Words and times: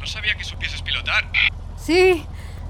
No 0.00 0.06
sabía 0.06 0.34
que 0.36 0.44
supieses 0.44 0.82
pilotar. 0.82 1.24
Sí, 1.76 2.24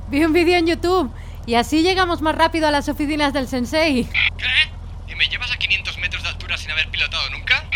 vi 0.08 0.24
un 0.24 0.32
vídeo 0.32 0.56
en 0.56 0.66
YouTube 0.66 1.10
y 1.46 1.54
así 1.54 1.82
llegamos 1.82 2.20
más 2.22 2.34
rápido 2.34 2.66
a 2.68 2.70
las 2.70 2.88
oficinas 2.88 3.32
del 3.32 3.48
Sensei. 3.48 4.04
¿Qué? 4.04 5.12
¿Y 5.12 5.14
me 5.14 5.26
llevas 5.28 5.50
a 5.52 5.56
500 5.56 5.98
metros 5.98 6.22
de 6.22 6.28
altura 6.30 6.56
sin 6.56 6.70
haber 6.70 6.88
pilotado 6.88 7.28
nunca? 7.30 7.64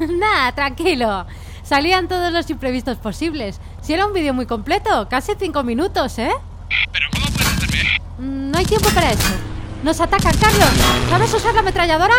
Nah, 0.00 0.52
tranquilo. 0.52 1.26
Salían 1.64 2.06
todos 2.06 2.32
los 2.32 2.48
imprevistos 2.50 2.98
posibles. 2.98 3.60
Si 3.82 3.92
era 3.92 4.06
un 4.06 4.12
vídeo 4.12 4.32
muy 4.32 4.46
completo, 4.46 5.08
casi 5.08 5.32
cinco 5.38 5.64
minutos, 5.64 6.18
¿eh? 6.18 6.30
¿Pero 6.92 7.06
cómo 7.12 7.26
puedes 7.26 7.48
hacerme? 7.48 7.98
Mm, 8.18 8.50
No 8.52 8.58
hay 8.58 8.64
tiempo 8.64 8.88
para 8.90 9.10
eso. 9.10 9.34
Nos 9.82 10.00
atacan, 10.00 10.36
Carlos. 10.38 10.70
¿Sabes 11.10 11.34
usar 11.34 11.52
la 11.54 11.60
ametralladora? 11.60 12.14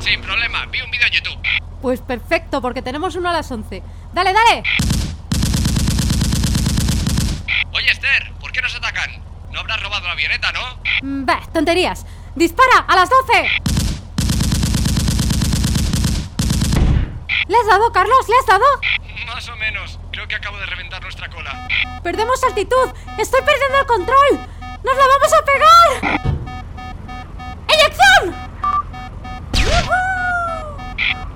Sin 0.00 0.20
problema, 0.20 0.66
vi 0.66 0.80
un 0.82 0.90
vídeo 0.90 1.06
en 1.06 1.12
YouTube. 1.12 1.38
Pues 1.80 2.00
perfecto, 2.00 2.60
porque 2.60 2.82
tenemos 2.82 3.16
uno 3.16 3.30
a 3.30 3.32
las 3.32 3.50
11. 3.50 3.82
Dale, 4.12 4.32
dale. 4.32 4.62
Oye, 7.74 7.90
Esther, 7.90 8.32
¿por 8.40 8.52
qué 8.52 8.60
nos 8.72 8.76
atacan? 8.76 9.10
No 9.50 9.60
habrás 9.60 9.82
robado 9.82 10.06
la 10.06 10.12
avioneta, 10.12 10.50
¿no? 10.52 10.60
Mm, 11.02 11.26
Bah, 11.26 11.40
tonterías. 11.52 12.06
¡Dispara! 12.34 12.78
¡A 12.88 12.96
las 12.96 13.10
12! 13.10 13.32
¿Le 17.48 17.56
has 17.58 17.66
dado, 17.66 17.92
Carlos? 17.92 18.28
¿Le 18.28 18.36
has 18.36 18.46
dado? 18.46 18.64
Más 19.26 19.46
o 19.48 19.56
menos. 19.56 19.98
Creo 20.10 20.26
que 20.26 20.36
acabo 20.36 20.56
de 20.58 20.66
reventar 20.66 21.02
nuestra 21.02 21.28
cola. 21.28 21.68
¡Perdemos 22.02 22.42
altitud! 22.44 22.88
¡Estoy 23.18 23.40
perdiendo 23.42 23.80
el 23.80 23.86
control! 23.86 24.40
¡Nos 24.84 24.96
la 24.96 25.06
vamos 25.06 25.32
a 25.34 25.44
pegar! 25.44 26.20
¡Eyección! 27.68 28.34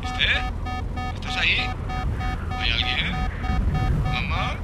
¿Esther? 0.04 0.42
¿Estás 1.14 1.36
ahí? 1.36 1.70
¿Hay 2.60 2.70
alguien? 2.70 3.12
¿Mamá? 4.12 4.56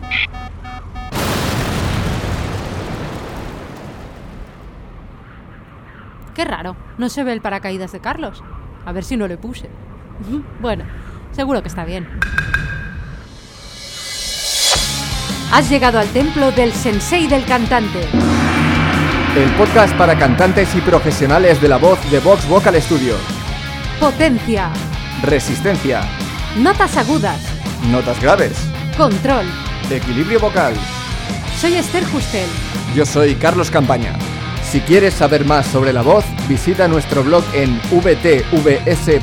Qué 6.34 6.44
raro, 6.44 6.76
no 6.98 7.08
se 7.08 7.24
ve 7.24 7.32
el 7.32 7.40
paracaídas 7.40 7.92
de 7.92 8.00
Carlos. 8.00 8.42
A 8.86 8.92
ver 8.92 9.04
si 9.04 9.16
no 9.16 9.28
le 9.28 9.36
puse. 9.38 9.68
Bueno, 10.60 10.84
seguro 11.32 11.62
que 11.62 11.68
está 11.68 11.84
bien. 11.84 12.06
Has 15.52 15.68
llegado 15.68 15.98
al 15.98 16.08
templo 16.08 16.50
del 16.52 16.72
sensei 16.72 17.26
del 17.26 17.44
cantante. 17.44 18.00
El 19.36 19.50
podcast 19.52 19.94
para 19.96 20.16
cantantes 20.18 20.74
y 20.74 20.80
profesionales 20.80 21.60
de 21.60 21.68
la 21.68 21.76
voz 21.78 21.98
de 22.10 22.20
Vox 22.20 22.46
Vocal 22.48 22.80
Studio. 22.80 23.16
Potencia, 24.00 24.70
Resistencia, 25.22 26.02
notas 26.58 26.96
agudas, 26.96 27.38
notas 27.90 28.20
graves, 28.20 28.56
control. 28.96 29.46
equilibrio 29.90 30.40
vocal. 30.40 30.74
Soy 31.58 31.74
Esther 31.74 32.04
Justel. 32.06 32.48
Yo 32.94 33.04
soy 33.06 33.34
Carlos 33.36 33.70
Campaña. 33.70 34.14
Si 34.72 34.80
quieres 34.80 35.12
saber 35.12 35.44
más 35.44 35.66
sobre 35.66 35.92
la 35.92 36.00
voz, 36.00 36.24
visita 36.48 36.88
nuestro 36.88 37.22
blog 37.22 37.44
en 37.52 37.78
vtvs.es 37.90 39.20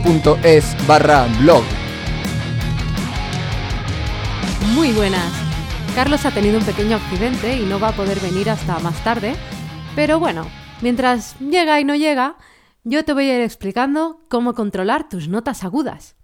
barra 0.88 1.26
blog. 1.40 1.64
Muy 4.76 4.92
buenas. 4.92 5.34
Carlos 5.96 6.24
ha 6.28 6.32
tenido 6.32 6.60
un 6.60 6.66
pequeño 6.66 6.98
accidente 6.98 7.58
y 7.58 7.66
no 7.66 7.80
va 7.80 7.88
a 7.88 7.96
poder 7.96 8.20
venir 8.20 8.48
hasta 8.52 8.78
más 8.78 9.04
tarde. 9.04 9.34
Pero 9.96 10.20
bueno, 10.20 10.46
mientras 10.84 11.36
llega 11.40 11.80
y 11.80 11.84
no 11.84 11.96
llega, 11.96 12.38
yo 12.84 13.04
te 13.04 13.14
voy 13.14 13.32
a 13.32 13.38
ir 13.38 13.42
explicando 13.42 14.22
cómo 14.30 14.54
controlar 14.54 15.10
tus 15.10 15.30
notas 15.30 15.64
agudas. 15.64 16.16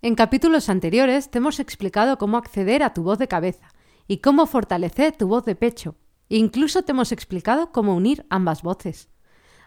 En 0.00 0.16
capítulos 0.16 0.68
anteriores 0.68 1.30
te 1.30 1.38
hemos 1.38 1.60
explicado 1.60 2.18
cómo 2.18 2.38
acceder 2.38 2.82
a 2.82 2.92
tu 2.92 3.04
voz 3.04 3.20
de 3.20 3.28
cabeza 3.28 3.68
y 4.08 4.16
cómo 4.18 4.46
fortalecer 4.46 5.12
tu 5.12 5.28
voz 5.28 5.44
de 5.44 5.54
pecho. 5.54 5.94
Incluso 6.28 6.82
te 6.82 6.92
hemos 6.92 7.12
explicado 7.12 7.72
cómo 7.72 7.94
unir 7.94 8.26
ambas 8.30 8.62
voces. 8.62 9.08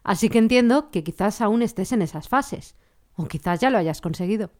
Así 0.03 0.29
que 0.29 0.37
entiendo 0.37 0.91
que 0.91 1.03
quizás 1.03 1.41
aún 1.41 1.61
estés 1.61 1.91
en 1.91 2.01
esas 2.01 2.29
fases, 2.29 2.75
o 3.15 3.25
quizás 3.25 3.59
ya 3.59 3.69
lo 3.69 3.77
hayas 3.77 4.01
conseguido. 4.01 4.51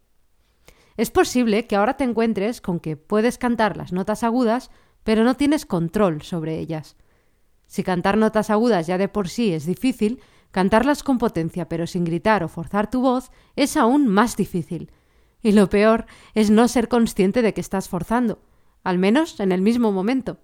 Es 0.98 1.12
posible 1.12 1.68
que 1.68 1.76
ahora 1.76 1.98
te 1.98 2.04
encuentres 2.04 2.62
con 2.62 2.80
que 2.80 2.96
puedes 2.96 3.38
cantar 3.38 3.76
las 3.76 3.92
notas 3.92 4.24
agudas, 4.24 4.72
pero 5.04 5.24
no 5.24 5.36
tienes 5.36 5.66
control 5.66 6.22
sobre 6.22 6.58
ellas. 6.58 6.96
Si 7.68 7.84
cantar 7.84 8.18
notas 8.18 8.50
agudas 8.50 8.88
ya 8.88 8.98
de 8.98 9.10
por 9.10 9.28
sí 9.28 9.54
es 9.54 9.66
difícil, 9.66 10.22
cantarlas 10.52 11.04
con 11.04 11.18
potencia 11.18 11.68
pero 11.68 11.86
sin 11.86 12.06
gritar 12.06 12.44
o 12.44 12.48
forzar 12.48 12.90
tu 12.90 13.02
voz 13.02 13.32
es 13.56 13.76
aún 13.76 14.08
más 14.08 14.38
difícil. 14.38 14.92
Y 15.42 15.52
lo 15.52 15.70
peor 15.70 16.06
es 16.34 16.50
no 16.50 16.68
ser 16.68 16.88
consciente 16.88 17.42
de 17.42 17.54
que 17.54 17.62
estás 17.62 17.90
forzando, 17.90 18.40
al 18.84 18.98
menos 18.98 19.40
en 19.40 19.52
el 19.52 19.62
mismo 19.62 19.92
momento, 19.92 20.40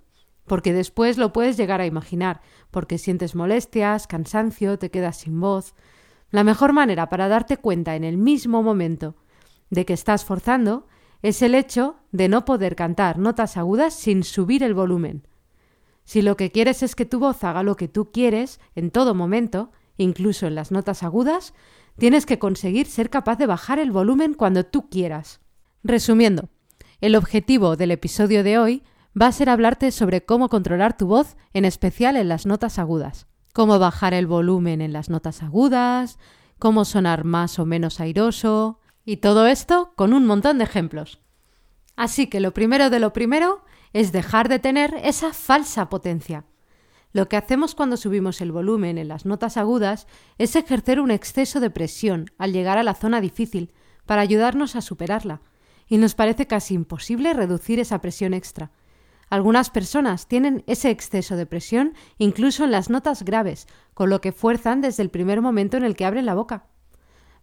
porque 0.45 0.73
después 0.73 1.17
lo 1.17 1.33
puedes 1.33 1.57
llegar 1.57 1.81
a 1.81 1.85
imaginar, 1.85 2.41
porque 2.71 2.97
sientes 2.97 3.35
molestias, 3.35 4.07
cansancio, 4.07 4.77
te 4.77 4.91
quedas 4.91 5.17
sin 5.17 5.39
voz. 5.39 5.75
La 6.29 6.43
mejor 6.43 6.73
manera 6.73 7.09
para 7.09 7.27
darte 7.27 7.57
cuenta 7.57 7.95
en 7.95 8.03
el 8.03 8.17
mismo 8.17 8.63
momento 8.63 9.15
de 9.69 9.85
que 9.85 9.93
estás 9.93 10.25
forzando 10.25 10.87
es 11.21 11.41
el 11.41 11.55
hecho 11.55 11.97
de 12.11 12.29
no 12.29 12.45
poder 12.45 12.75
cantar 12.75 13.17
notas 13.19 13.57
agudas 13.57 13.93
sin 13.93 14.23
subir 14.23 14.63
el 14.63 14.73
volumen. 14.73 15.27
Si 16.03 16.21
lo 16.21 16.35
que 16.35 16.51
quieres 16.51 16.83
es 16.83 16.95
que 16.95 17.05
tu 17.05 17.19
voz 17.19 17.43
haga 17.43 17.63
lo 17.63 17.75
que 17.75 17.87
tú 17.87 18.11
quieres 18.11 18.59
en 18.75 18.91
todo 18.91 19.13
momento, 19.13 19.71
incluso 19.97 20.47
en 20.47 20.55
las 20.55 20.71
notas 20.71 21.03
agudas, 21.03 21.53
tienes 21.97 22.25
que 22.25 22.39
conseguir 22.39 22.87
ser 22.87 23.09
capaz 23.09 23.37
de 23.37 23.45
bajar 23.45 23.79
el 23.79 23.91
volumen 23.91 24.33
cuando 24.33 24.65
tú 24.65 24.89
quieras. 24.89 25.41
Resumiendo, 25.83 26.49
el 27.01 27.15
objetivo 27.15 27.75
del 27.75 27.91
episodio 27.91 28.43
de 28.43 28.57
hoy 28.57 28.83
va 29.19 29.27
a 29.27 29.31
ser 29.31 29.49
hablarte 29.49 29.91
sobre 29.91 30.25
cómo 30.25 30.49
controlar 30.49 30.97
tu 30.97 31.07
voz, 31.07 31.35
en 31.53 31.65
especial 31.65 32.15
en 32.15 32.29
las 32.29 32.45
notas 32.45 32.79
agudas. 32.79 33.27
Cómo 33.53 33.79
bajar 33.79 34.13
el 34.13 34.27
volumen 34.27 34.81
en 34.81 34.93
las 34.93 35.09
notas 35.09 35.43
agudas, 35.43 36.17
cómo 36.59 36.85
sonar 36.85 37.25
más 37.25 37.59
o 37.59 37.65
menos 37.65 37.99
airoso, 37.99 38.79
y 39.03 39.17
todo 39.17 39.47
esto 39.47 39.93
con 39.95 40.13
un 40.13 40.25
montón 40.25 40.57
de 40.57 40.63
ejemplos. 40.63 41.19
Así 41.95 42.27
que 42.27 42.39
lo 42.39 42.53
primero 42.53 42.89
de 42.89 42.99
lo 42.99 43.13
primero 43.13 43.63
es 43.93 44.11
dejar 44.11 44.47
de 44.47 44.59
tener 44.59 44.95
esa 45.03 45.33
falsa 45.33 45.89
potencia. 45.89 46.45
Lo 47.13 47.27
que 47.27 47.35
hacemos 47.35 47.75
cuando 47.75 47.97
subimos 47.97 48.39
el 48.39 48.53
volumen 48.53 48.97
en 48.97 49.09
las 49.09 49.25
notas 49.25 49.57
agudas 49.57 50.07
es 50.37 50.55
ejercer 50.55 51.01
un 51.01 51.11
exceso 51.11 51.59
de 51.59 51.69
presión 51.69 52.31
al 52.37 52.53
llegar 52.53 52.77
a 52.77 52.83
la 52.83 52.93
zona 52.93 53.19
difícil 53.19 53.73
para 54.05 54.21
ayudarnos 54.21 54.75
a 54.75 54.81
superarla, 54.81 55.41
y 55.87 55.97
nos 55.97 56.15
parece 56.15 56.47
casi 56.47 56.73
imposible 56.73 57.33
reducir 57.33 57.79
esa 57.79 57.99
presión 57.99 58.33
extra. 58.33 58.71
Algunas 59.31 59.69
personas 59.69 60.27
tienen 60.27 60.61
ese 60.67 60.89
exceso 60.89 61.37
de 61.37 61.45
presión 61.45 61.93
incluso 62.17 62.65
en 62.65 62.71
las 62.71 62.89
notas 62.89 63.23
graves, 63.23 63.65
con 63.93 64.09
lo 64.09 64.19
que 64.19 64.33
fuerzan 64.33 64.81
desde 64.81 65.03
el 65.03 65.09
primer 65.09 65.39
momento 65.39 65.77
en 65.77 65.85
el 65.85 65.95
que 65.95 66.03
abren 66.03 66.25
la 66.25 66.35
boca. 66.35 66.65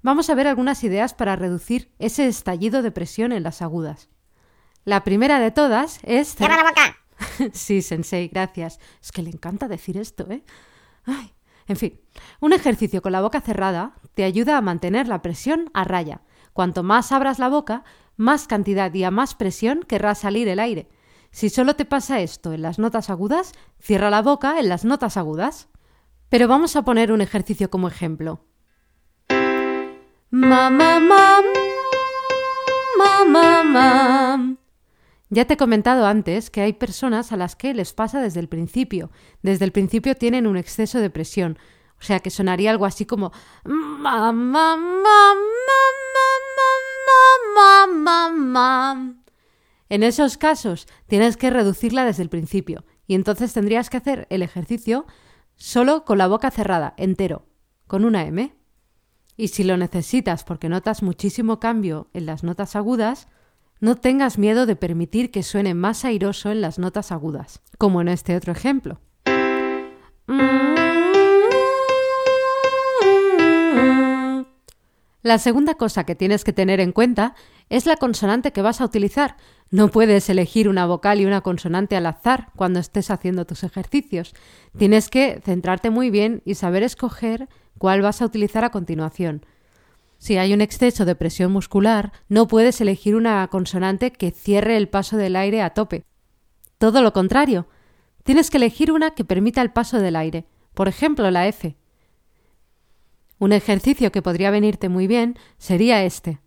Vamos 0.02 0.28
a 0.28 0.34
ver 0.34 0.46
algunas 0.46 0.84
ideas 0.84 1.14
para 1.14 1.34
reducir 1.34 1.90
ese 1.98 2.26
estallido 2.26 2.82
de 2.82 2.90
presión 2.90 3.32
en 3.32 3.42
las 3.42 3.62
agudas. 3.62 4.10
La 4.84 5.02
primera 5.02 5.40
de 5.40 5.50
todas 5.50 6.00
es... 6.02 6.34
¡Cierra 6.34 6.58
la 6.58 6.68
boca! 6.68 6.96
sí, 7.54 7.80
Sensei, 7.80 8.28
gracias. 8.28 8.80
Es 9.02 9.10
que 9.10 9.22
le 9.22 9.30
encanta 9.30 9.66
decir 9.66 9.96
esto, 9.96 10.30
¿eh? 10.30 10.44
Ay. 11.06 11.32
En 11.68 11.76
fin, 11.76 12.00
un 12.40 12.52
ejercicio 12.52 13.00
con 13.00 13.12
la 13.12 13.22
boca 13.22 13.40
cerrada 13.40 13.94
te 14.12 14.24
ayuda 14.24 14.58
a 14.58 14.62
mantener 14.62 15.08
la 15.08 15.22
presión 15.22 15.70
a 15.72 15.84
raya. 15.84 16.20
Cuanto 16.52 16.82
más 16.82 17.12
abras 17.12 17.38
la 17.38 17.48
boca, 17.48 17.84
más 18.18 18.46
cantidad 18.46 18.92
y 18.92 19.04
a 19.04 19.10
más 19.10 19.34
presión 19.34 19.84
querrá 19.88 20.14
salir 20.14 20.48
el 20.48 20.60
aire. 20.60 20.88
Si 21.30 21.50
solo 21.50 21.76
te 21.76 21.84
pasa 21.84 22.20
esto 22.20 22.52
en 22.52 22.62
las 22.62 22.78
notas 22.78 23.10
agudas, 23.10 23.52
cierra 23.78 24.10
la 24.10 24.22
boca 24.22 24.58
en 24.58 24.68
las 24.68 24.84
notas 24.84 25.16
agudas. 25.16 25.68
Pero 26.28 26.48
vamos 26.48 26.76
a 26.76 26.82
poner 26.82 27.12
un 27.12 27.20
ejercicio 27.20 27.70
como 27.70 27.88
ejemplo. 27.88 28.44
Mamá, 30.30 31.00
mam, 31.00 31.44
mamá, 32.98 33.64
mam. 33.64 34.58
Ya 35.30 35.44
te 35.44 35.54
he 35.54 35.56
comentado 35.56 36.06
antes 36.06 36.50
que 36.50 36.62
hay 36.62 36.72
personas 36.72 37.32
a 37.32 37.36
las 37.36 37.54
que 37.54 37.74
les 37.74 37.92
pasa 37.92 38.20
desde 38.20 38.40
el 38.40 38.48
principio. 38.48 39.10
Desde 39.42 39.64
el 39.64 39.72
principio 39.72 40.14
tienen 40.14 40.46
un 40.46 40.56
exceso 40.56 41.00
de 41.00 41.10
presión. 41.10 41.58
O 42.00 42.02
sea 42.02 42.20
que 42.20 42.30
sonaría 42.30 42.70
algo 42.70 42.86
así 42.86 43.04
como 43.04 43.32
mamá, 43.64 44.76
mamá. 47.86 49.07
En 49.88 50.02
esos 50.02 50.36
casos 50.36 50.86
tienes 51.06 51.36
que 51.36 51.50
reducirla 51.50 52.04
desde 52.04 52.22
el 52.22 52.28
principio 52.28 52.84
y 53.06 53.14
entonces 53.14 53.52
tendrías 53.52 53.88
que 53.88 53.96
hacer 53.96 54.26
el 54.30 54.42
ejercicio 54.42 55.06
solo 55.56 56.04
con 56.04 56.18
la 56.18 56.28
boca 56.28 56.50
cerrada, 56.50 56.94
entero, 56.96 57.46
con 57.86 58.04
una 58.04 58.24
M. 58.24 58.54
Y 59.36 59.48
si 59.48 59.64
lo 59.64 59.76
necesitas 59.76 60.44
porque 60.44 60.68
notas 60.68 61.02
muchísimo 61.02 61.58
cambio 61.58 62.10
en 62.12 62.26
las 62.26 62.44
notas 62.44 62.76
agudas, 62.76 63.28
no 63.80 63.96
tengas 63.96 64.38
miedo 64.38 64.66
de 64.66 64.76
permitir 64.76 65.30
que 65.30 65.42
suene 65.42 65.74
más 65.74 66.04
airoso 66.04 66.50
en 66.50 66.60
las 66.60 66.78
notas 66.78 67.12
agudas, 67.12 67.62
como 67.78 68.00
en 68.00 68.08
este 68.08 68.36
otro 68.36 68.52
ejemplo. 68.52 69.00
La 75.28 75.36
segunda 75.36 75.74
cosa 75.74 76.04
que 76.04 76.14
tienes 76.14 76.42
que 76.42 76.54
tener 76.54 76.80
en 76.80 76.90
cuenta 76.90 77.34
es 77.68 77.84
la 77.84 77.98
consonante 77.98 78.50
que 78.50 78.62
vas 78.62 78.80
a 78.80 78.86
utilizar. 78.86 79.36
No 79.70 79.88
puedes 79.88 80.30
elegir 80.30 80.70
una 80.70 80.86
vocal 80.86 81.20
y 81.20 81.26
una 81.26 81.42
consonante 81.42 81.96
al 81.96 82.06
azar 82.06 82.48
cuando 82.56 82.80
estés 82.80 83.10
haciendo 83.10 83.44
tus 83.44 83.62
ejercicios. 83.62 84.32
Tienes 84.78 85.10
que 85.10 85.42
centrarte 85.44 85.90
muy 85.90 86.08
bien 86.08 86.40
y 86.46 86.54
saber 86.54 86.82
escoger 86.82 87.46
cuál 87.76 88.00
vas 88.00 88.22
a 88.22 88.24
utilizar 88.24 88.64
a 88.64 88.70
continuación. 88.70 89.44
Si 90.16 90.38
hay 90.38 90.54
un 90.54 90.62
exceso 90.62 91.04
de 91.04 91.14
presión 91.14 91.52
muscular, 91.52 92.10
no 92.30 92.48
puedes 92.48 92.80
elegir 92.80 93.14
una 93.14 93.46
consonante 93.48 94.12
que 94.12 94.30
cierre 94.30 94.78
el 94.78 94.88
paso 94.88 95.18
del 95.18 95.36
aire 95.36 95.60
a 95.60 95.74
tope. 95.74 96.06
Todo 96.78 97.02
lo 97.02 97.12
contrario, 97.12 97.66
tienes 98.24 98.48
que 98.48 98.56
elegir 98.56 98.90
una 98.90 99.10
que 99.10 99.26
permita 99.26 99.60
el 99.60 99.72
paso 99.72 100.00
del 100.00 100.16
aire, 100.16 100.46
por 100.72 100.88
ejemplo 100.88 101.30
la 101.30 101.46
F. 101.48 101.76
Un 103.38 103.52
ejercicio 103.52 104.12
que 104.12 104.22
podría 104.22 104.50
venirte 104.50 104.88
muy 104.88 105.06
bien 105.06 105.38
sería 105.58 106.02
este. 106.04 106.40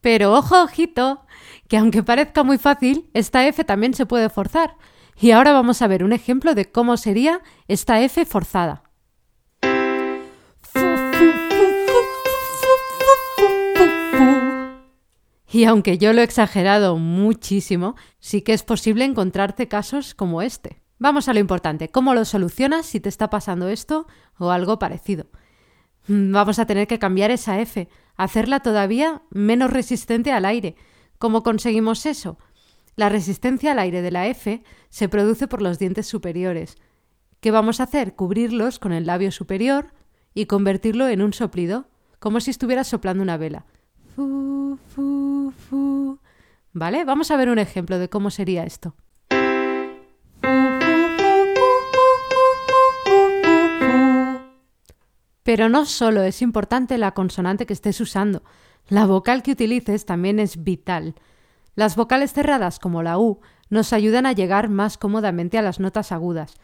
Pero 0.00 0.34
ojo, 0.34 0.62
ojito, 0.62 1.24
que 1.68 1.78
aunque 1.78 2.02
parezca 2.02 2.42
muy 2.42 2.58
fácil, 2.58 3.10
esta 3.14 3.46
F 3.46 3.64
también 3.64 3.94
se 3.94 4.06
puede 4.06 4.28
forzar. 4.28 4.76
Y 5.18 5.30
ahora 5.30 5.52
vamos 5.52 5.80
a 5.80 5.86
ver 5.86 6.04
un 6.04 6.12
ejemplo 6.12 6.54
de 6.54 6.70
cómo 6.70 6.96
sería 6.96 7.40
esta 7.68 8.00
F 8.02 8.24
forzada. 8.24 8.83
Y 15.54 15.66
aunque 15.66 15.98
yo 15.98 16.12
lo 16.12 16.20
he 16.20 16.24
exagerado 16.24 16.96
muchísimo, 16.98 17.94
sí 18.18 18.42
que 18.42 18.54
es 18.54 18.64
posible 18.64 19.04
encontrarte 19.04 19.68
casos 19.68 20.12
como 20.12 20.42
este. 20.42 20.82
Vamos 20.98 21.28
a 21.28 21.32
lo 21.32 21.38
importante, 21.38 21.90
¿cómo 21.90 22.12
lo 22.12 22.24
solucionas 22.24 22.86
si 22.86 22.98
te 22.98 23.08
está 23.08 23.30
pasando 23.30 23.68
esto 23.68 24.08
o 24.36 24.50
algo 24.50 24.80
parecido? 24.80 25.26
Mm, 26.08 26.32
vamos 26.32 26.58
a 26.58 26.66
tener 26.66 26.88
que 26.88 26.98
cambiar 26.98 27.30
esa 27.30 27.60
F, 27.60 27.88
hacerla 28.16 28.64
todavía 28.64 29.22
menos 29.30 29.72
resistente 29.72 30.32
al 30.32 30.44
aire. 30.44 30.74
¿Cómo 31.20 31.44
conseguimos 31.44 32.04
eso? 32.04 32.36
La 32.96 33.08
resistencia 33.08 33.70
al 33.70 33.78
aire 33.78 34.02
de 34.02 34.10
la 34.10 34.26
F 34.26 34.60
se 34.88 35.08
produce 35.08 35.46
por 35.46 35.62
los 35.62 35.78
dientes 35.78 36.08
superiores. 36.08 36.78
¿Qué 37.38 37.52
vamos 37.52 37.78
a 37.78 37.84
hacer? 37.84 38.16
Cubrirlos 38.16 38.80
con 38.80 38.92
el 38.92 39.06
labio 39.06 39.30
superior 39.30 39.94
y 40.34 40.46
convertirlo 40.46 41.06
en 41.06 41.22
un 41.22 41.32
soplido, 41.32 41.86
como 42.18 42.40
si 42.40 42.50
estuvieras 42.50 42.88
soplando 42.88 43.22
una 43.22 43.36
vela. 43.36 43.66
¿Vale? 46.72 47.04
Vamos 47.04 47.30
a 47.30 47.36
ver 47.36 47.48
un 47.48 47.58
ejemplo 47.58 47.98
de 47.98 48.08
cómo 48.08 48.30
sería 48.30 48.64
esto. 48.64 48.94
Pero 55.42 55.68
no 55.68 55.84
solo 55.84 56.22
es 56.22 56.42
importante 56.42 56.96
la 56.98 57.12
consonante 57.12 57.66
que 57.66 57.74
estés 57.74 58.00
usando, 58.00 58.42
la 58.88 59.06
vocal 59.06 59.42
que 59.42 59.52
utilices 59.52 60.06
también 60.06 60.40
es 60.40 60.64
vital. 60.64 61.14
Las 61.74 61.96
vocales 61.96 62.32
cerradas, 62.32 62.78
como 62.78 63.02
la 63.02 63.18
U, 63.18 63.40
nos 63.68 63.92
ayudan 63.92 64.26
a 64.26 64.32
llegar 64.32 64.68
más 64.68 64.96
cómodamente 64.96 65.58
a 65.58 65.62
las 65.62 65.80
notas 65.80 66.12
agudas. 66.12 66.54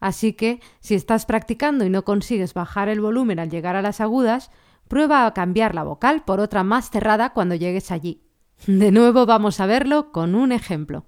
Así 0.00 0.32
que, 0.32 0.60
si 0.80 0.94
estás 0.94 1.26
practicando 1.26 1.84
y 1.84 1.90
no 1.90 2.04
consigues 2.04 2.54
bajar 2.54 2.88
el 2.88 3.00
volumen 3.00 3.38
al 3.38 3.50
llegar 3.50 3.76
a 3.76 3.82
las 3.82 4.00
agudas, 4.00 4.50
prueba 4.90 5.24
a 5.24 5.32
cambiar 5.32 5.74
la 5.74 5.84
vocal 5.84 6.24
por 6.24 6.40
otra 6.40 6.64
más 6.64 6.90
cerrada 6.90 7.30
cuando 7.30 7.54
llegues 7.54 7.92
allí. 7.92 8.24
De 8.66 8.90
nuevo 8.90 9.24
vamos 9.24 9.60
a 9.60 9.66
verlo 9.66 10.10
con 10.10 10.34
un 10.34 10.50
ejemplo. 10.50 11.06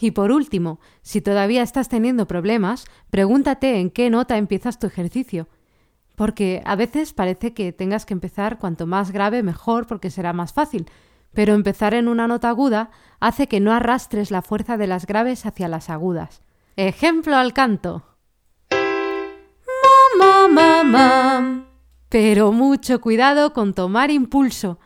Y 0.00 0.10
por 0.12 0.32
último, 0.32 0.80
si 1.02 1.20
todavía 1.20 1.62
estás 1.62 1.90
teniendo 1.90 2.26
problemas, 2.26 2.86
pregúntate 3.10 3.78
en 3.78 3.90
qué 3.90 4.08
nota 4.08 4.38
empiezas 4.38 4.78
tu 4.78 4.86
ejercicio 4.86 5.46
porque 6.20 6.60
a 6.66 6.76
veces 6.76 7.14
parece 7.14 7.54
que 7.54 7.72
tengas 7.72 8.04
que 8.04 8.12
empezar 8.12 8.58
cuanto 8.58 8.86
más 8.86 9.10
grave 9.10 9.42
mejor 9.42 9.86
porque 9.86 10.10
será 10.10 10.34
más 10.34 10.52
fácil, 10.52 10.84
pero 11.32 11.54
empezar 11.54 11.94
en 11.94 12.08
una 12.08 12.28
nota 12.28 12.50
aguda 12.50 12.90
hace 13.20 13.46
que 13.46 13.58
no 13.58 13.72
arrastres 13.72 14.30
la 14.30 14.42
fuerza 14.42 14.76
de 14.76 14.86
las 14.86 15.06
graves 15.06 15.46
hacia 15.46 15.66
las 15.66 15.88
agudas. 15.88 16.42
Ejemplo 16.82 17.36
al 17.36 17.52
canto. 17.52 18.02
Pero 22.08 22.52
mucho 22.52 23.02
cuidado 23.02 23.52
con 23.52 23.74
tomar 23.74 24.10
impulso, 24.10 24.78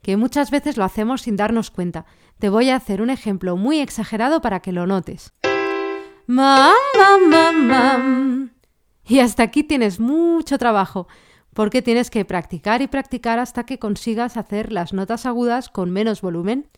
que 0.00 0.16
muchas 0.16 0.52
veces 0.52 0.76
lo 0.76 0.84
hacemos 0.84 1.22
sin 1.22 1.34
darnos 1.34 1.72
cuenta. 1.72 2.06
Te 2.38 2.50
voy 2.50 2.70
a 2.70 2.76
hacer 2.76 3.02
un 3.02 3.10
ejemplo 3.10 3.56
muy 3.56 3.80
exagerado 3.80 4.40
para 4.40 4.60
que 4.60 4.70
lo 4.70 4.86
notes. 4.86 5.32
Y 9.04 9.18
hasta 9.18 9.42
aquí 9.42 9.64
tienes 9.64 9.98
mucho 9.98 10.56
trabajo, 10.56 11.08
porque 11.52 11.82
tienes 11.82 12.10
que 12.10 12.24
practicar 12.24 12.80
y 12.80 12.86
practicar 12.86 13.40
hasta 13.40 13.66
que 13.66 13.80
consigas 13.80 14.36
hacer 14.36 14.70
las 14.72 14.92
notas 14.92 15.26
agudas 15.26 15.68
con 15.68 15.90
menos 15.90 16.20
volumen. 16.20 16.68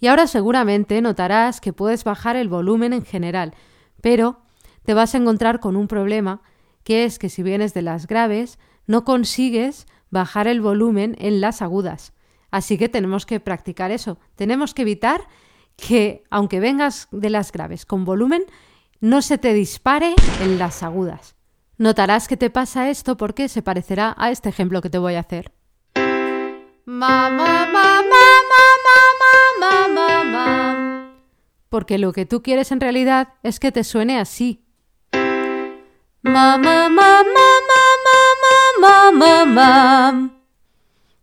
Y 0.00 0.08
ahora 0.08 0.26
seguramente 0.26 1.00
notarás 1.00 1.62
que 1.62 1.72
puedes 1.72 2.04
bajar 2.04 2.36
el 2.36 2.50
volumen 2.50 2.92
en 2.92 3.06
general, 3.06 3.54
pero 4.02 4.42
te 4.84 4.92
vas 4.92 5.14
a 5.14 5.18
encontrar 5.18 5.60
con 5.60 5.76
un 5.76 5.88
problema, 5.88 6.42
que 6.84 7.04
es 7.04 7.18
que 7.18 7.30
si 7.30 7.42
vienes 7.42 7.72
de 7.72 7.80
las 7.80 8.06
graves, 8.06 8.58
no 8.86 9.04
consigues 9.04 9.86
bajar 10.10 10.46
el 10.46 10.60
volumen 10.60 11.16
en 11.18 11.40
las 11.40 11.62
agudas. 11.62 12.12
Así 12.50 12.76
que 12.76 12.90
tenemos 12.90 13.24
que 13.24 13.40
practicar 13.40 13.90
eso. 13.90 14.18
Tenemos 14.36 14.74
que 14.74 14.82
evitar 14.82 15.22
que, 15.76 16.22
aunque 16.28 16.60
vengas 16.60 17.08
de 17.10 17.30
las 17.30 17.50
graves 17.50 17.86
con 17.86 18.04
volumen, 18.04 18.44
no 19.00 19.22
se 19.22 19.38
te 19.38 19.54
dispare 19.54 20.14
en 20.42 20.58
las 20.58 20.82
agudas. 20.82 21.34
Notarás 21.78 22.28
que 22.28 22.36
te 22.36 22.50
pasa 22.50 22.90
esto 22.90 23.16
porque 23.16 23.48
se 23.48 23.62
parecerá 23.62 24.14
a 24.18 24.30
este 24.30 24.50
ejemplo 24.50 24.82
que 24.82 24.90
te 24.90 24.98
voy 24.98 25.14
a 25.14 25.20
hacer. 25.20 25.52
Porque 31.72 31.96
lo 31.96 32.12
que 32.12 32.26
tú 32.26 32.42
quieres 32.42 32.70
en 32.70 32.82
realidad 32.82 33.28
es 33.42 33.58
que 33.58 33.72
te 33.72 33.82
suene 33.82 34.18
así. 34.18 34.62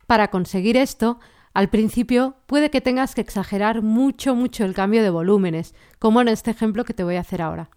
Para 0.07 0.29
conseguir 0.29 0.75
esto, 0.75 1.19
al 1.53 1.69
principio 1.69 2.37
puede 2.47 2.71
que 2.71 2.81
tengas 2.81 3.13
que 3.13 3.21
exagerar 3.21 3.83
mucho, 3.83 4.33
mucho 4.33 4.65
el 4.65 4.73
cambio 4.73 5.03
de 5.03 5.11
volúmenes, 5.11 5.75
como 5.99 6.19
en 6.19 6.29
este 6.29 6.49
ejemplo 6.49 6.83
que 6.83 6.95
te 6.95 7.03
voy 7.03 7.17
a 7.17 7.21
hacer 7.21 7.43
ahora. 7.43 7.69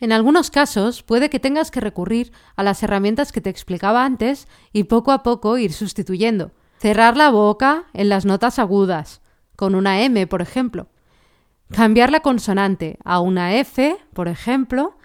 En 0.00 0.12
algunos 0.12 0.50
casos 0.50 1.02
puede 1.02 1.30
que 1.30 1.40
tengas 1.40 1.70
que 1.70 1.80
recurrir 1.80 2.32
a 2.56 2.62
las 2.62 2.82
herramientas 2.82 3.32
que 3.32 3.40
te 3.40 3.50
explicaba 3.50 4.04
antes 4.04 4.48
y 4.72 4.84
poco 4.84 5.12
a 5.12 5.22
poco 5.22 5.56
ir 5.58 5.72
sustituyendo. 5.72 6.52
Cerrar 6.78 7.16
la 7.16 7.30
boca 7.30 7.84
en 7.92 8.08
las 8.08 8.24
notas 8.24 8.58
agudas, 8.58 9.22
con 9.56 9.74
una 9.74 10.02
M, 10.02 10.26
por 10.26 10.42
ejemplo. 10.42 10.88
Cambiar 11.70 12.10
la 12.10 12.20
consonante 12.20 12.98
a 13.04 13.20
una 13.20 13.54
F, 13.54 13.96
por 14.12 14.28
ejemplo. 14.28 14.98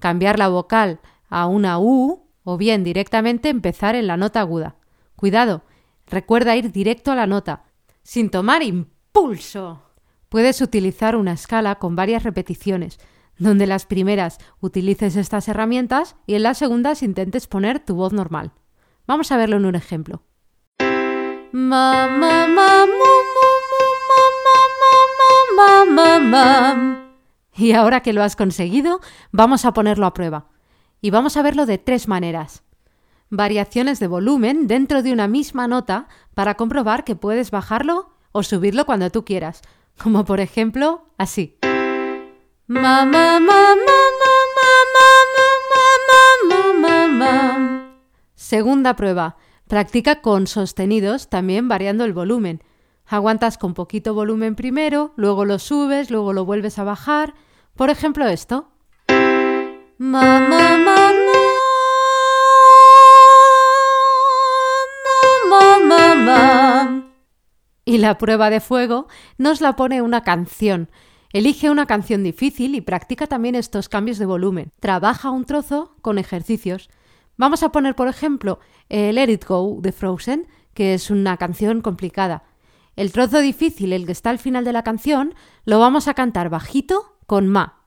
Cambiar 0.00 0.38
la 0.38 0.48
vocal 0.48 1.00
a 1.28 1.46
una 1.46 1.78
U 1.78 2.26
o 2.44 2.56
bien 2.56 2.84
directamente 2.84 3.48
empezar 3.48 3.94
en 3.94 4.06
la 4.06 4.16
nota 4.16 4.40
aguda. 4.40 4.76
Cuidado, 5.16 5.62
recuerda 6.06 6.56
ir 6.56 6.72
directo 6.72 7.12
a 7.12 7.14
la 7.14 7.26
nota, 7.26 7.64
sin 8.02 8.30
tomar 8.30 8.62
impulso. 8.62 9.82
Puedes 10.28 10.60
utilizar 10.60 11.14
una 11.14 11.32
escala 11.32 11.76
con 11.76 11.94
varias 11.94 12.24
repeticiones, 12.24 12.98
donde 13.38 13.66
las 13.66 13.86
primeras 13.86 14.38
utilices 14.60 15.16
estas 15.16 15.48
herramientas 15.48 16.16
y 16.26 16.34
en 16.34 16.42
las 16.42 16.58
segundas 16.58 17.02
intentes 17.02 17.46
poner 17.46 17.80
tu 17.80 17.94
voz 17.94 18.12
normal. 18.12 18.52
Vamos 19.06 19.32
a 19.32 19.36
verlo 19.36 19.56
en 19.56 19.66
un 19.66 19.74
ejemplo. 19.74 20.22
Y 27.54 27.72
ahora 27.72 28.00
que 28.00 28.12
lo 28.12 28.22
has 28.22 28.36
conseguido, 28.36 29.00
vamos 29.30 29.64
a 29.64 29.72
ponerlo 29.72 30.06
a 30.06 30.14
prueba. 30.14 30.46
Y 31.00 31.10
vamos 31.10 31.36
a 31.36 31.42
verlo 31.42 31.66
de 31.66 31.78
tres 31.78 32.08
maneras. 32.08 32.62
Variaciones 33.28 33.98
de 33.98 34.06
volumen 34.06 34.66
dentro 34.66 35.02
de 35.02 35.12
una 35.12 35.28
misma 35.28 35.68
nota 35.68 36.08
para 36.34 36.54
comprobar 36.54 37.04
que 37.04 37.16
puedes 37.16 37.50
bajarlo 37.50 38.14
o 38.32 38.42
subirlo 38.42 38.86
cuando 38.86 39.10
tú 39.10 39.24
quieras, 39.24 39.62
como 39.98 40.24
por 40.24 40.40
ejemplo 40.40 41.06
así. 41.18 41.58
Mamá, 42.68 43.40
mamá, 43.40 43.40
mamá, 43.40 44.36
mamá, 46.48 47.08
mamá, 47.08 47.96
Segunda 48.36 48.94
prueba. 48.94 49.36
Practica 49.66 50.20
con 50.20 50.46
sostenidos, 50.46 51.28
también 51.28 51.66
variando 51.66 52.04
el 52.04 52.12
volumen. 52.12 52.62
Aguantas 53.04 53.58
con 53.58 53.74
poquito 53.74 54.14
volumen 54.14 54.54
primero, 54.54 55.12
luego 55.16 55.44
lo 55.44 55.58
subes, 55.58 56.12
luego 56.12 56.32
lo 56.32 56.44
vuelves 56.44 56.78
a 56.78 56.84
bajar. 56.84 57.34
Por 57.74 57.90
ejemplo, 57.90 58.28
esto. 58.28 58.68
Mamá, 59.98 60.78
mamá, 60.78 61.12
mamá, 65.50 66.14
mamá. 66.14 67.12
Y 67.84 67.98
la 67.98 68.18
prueba 68.18 68.50
de 68.50 68.60
fuego 68.60 69.08
nos 69.36 69.60
la 69.60 69.74
pone 69.74 70.00
una 70.00 70.22
canción. 70.22 70.88
Elige 71.32 71.70
una 71.70 71.86
canción 71.86 72.22
difícil 72.22 72.74
y 72.74 72.82
practica 72.82 73.26
también 73.26 73.54
estos 73.54 73.88
cambios 73.88 74.18
de 74.18 74.26
volumen. 74.26 74.70
Trabaja 74.80 75.30
un 75.30 75.46
trozo 75.46 75.96
con 76.02 76.18
ejercicios. 76.18 76.90
Vamos 77.38 77.62
a 77.62 77.72
poner, 77.72 77.94
por 77.94 78.08
ejemplo, 78.08 78.60
el 78.90 79.14
Let 79.14 79.30
It 79.30 79.46
Go 79.46 79.78
de 79.80 79.92
Frozen, 79.92 80.46
que 80.74 80.92
es 80.92 81.10
una 81.10 81.38
canción 81.38 81.80
complicada. 81.80 82.44
El 82.96 83.12
trozo 83.12 83.38
difícil, 83.38 83.94
el 83.94 84.04
que 84.04 84.12
está 84.12 84.28
al 84.28 84.38
final 84.38 84.66
de 84.66 84.74
la 84.74 84.84
canción, 84.84 85.34
lo 85.64 85.78
vamos 85.78 86.06
a 86.06 86.12
cantar 86.12 86.50
bajito 86.50 87.16
con 87.26 87.48
ma. 87.48 87.81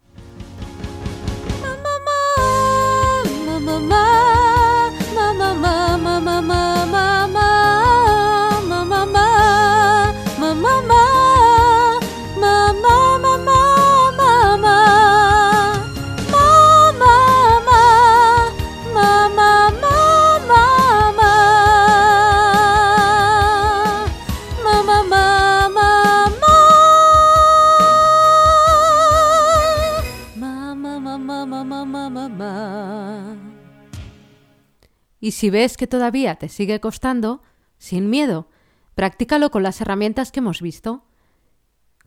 Y 35.25 35.31
si 35.31 35.49
ves 35.49 35.75
que 35.75 35.87
todavía 35.87 36.35
te 36.35 36.49
sigue 36.49 36.79
costando, 36.79 37.41
sin 37.79 38.11
miedo, 38.11 38.47
practícalo 38.93 39.49
con 39.49 39.63
las 39.63 39.81
herramientas 39.81 40.31
que 40.31 40.39
hemos 40.39 40.61
visto. 40.61 41.03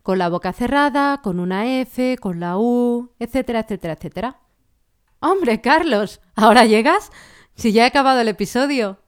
Con 0.03 0.19
la 0.19 0.29
boca 0.29 0.53
cerrada, 0.53 1.19
con 1.21 1.41
una 1.41 1.81
F, 1.81 2.17
con 2.17 2.39
la 2.39 2.57
U, 2.57 3.11
etcétera, 3.19 3.59
etcétera, 3.59 3.95
etcétera. 3.95 4.39
Hombre, 5.19 5.59
Carlos, 5.59 6.21
¿ahora 6.33 6.63
llegas? 6.63 7.11
Si 7.55 7.73
ya 7.73 7.83
he 7.83 7.87
acabado 7.87 8.21
el 8.21 8.29
episodio. 8.29 9.01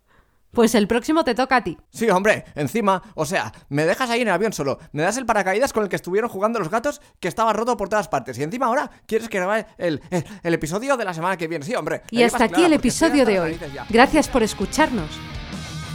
Pues 0.52 0.76
el 0.76 0.88
próximo 0.88 1.24
te 1.24 1.34
toca 1.34 1.58
a 1.58 1.64
ti. 1.64 1.78
Sí, 1.90 2.10
hombre, 2.10 2.46
encima, 2.56 3.02
o 3.16 3.26
sea, 3.26 3.52
me 3.70 3.86
dejas 3.86 4.10
ahí 4.10 4.22
en 4.22 4.28
el 4.28 4.34
avión 4.34 4.54
solo, 4.54 4.80
me 4.92 5.04
das 5.04 5.18
el 5.18 5.26
paracaídas 5.26 5.72
con 5.72 5.84
el 5.84 5.90
que 5.90 5.96
estuvieron 5.96 6.30
jugando 6.30 6.60
los 6.60 6.70
gatos 6.70 7.02
que 7.20 7.28
estaba 7.28 7.54
roto 7.54 7.78
por 7.78 7.90
todas 7.90 8.08
partes 8.08 8.38
y 8.38 8.44
encima 8.44 8.66
ahora 8.66 8.90
quieres 9.06 9.30
que 9.30 9.40
grabe 9.40 9.66
el, 9.78 10.02
el, 10.44 10.54
episodio 10.54 10.98
de 10.98 11.06
la 11.06 11.14
semana 11.14 11.38
que 11.38 11.48
viene. 11.48 11.66
Sí, 11.66 11.74
hombre. 11.76 12.02
Y 12.12 12.24
hasta 12.24 12.46
aquí 12.46 12.64
el 12.64 12.74
episodio 12.74 13.26
de 13.26 13.40
hoy. 13.40 13.60
Gracias 13.90 14.28
por 14.28 14.44
escucharnos. 14.44 15.10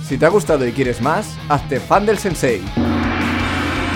Si 0.06 0.16
te 0.16 0.24
ha 0.24 0.28
gustado 0.28 0.66
y 0.66 0.72
quieres 0.72 1.00
más, 1.00 1.36
hazte 1.48 1.80
fan 1.80 2.06
del 2.06 2.18
sensei. 2.18 2.62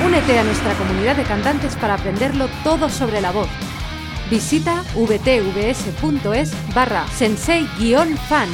Únete 0.05 0.39
a 0.39 0.45
nuestra 0.45 0.75
comunidad 0.75 1.17
de 1.17 1.23
cantantes 1.25 1.77
para 1.77 1.95
aprenderlo 1.95 2.49
todo 2.65 2.89
sobre 2.89 3.21
la 3.21 3.31
voz. 3.31 3.49
Visita 4.31 4.83
vtvs.es 4.95 6.75
barra 6.75 7.07
sensei-fan 7.09 8.49